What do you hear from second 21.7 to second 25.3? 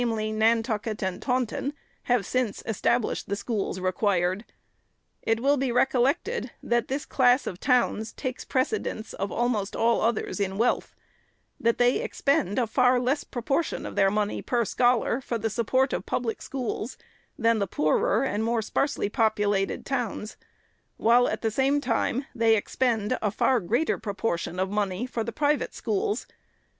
time, they expend a far greater proportion of money for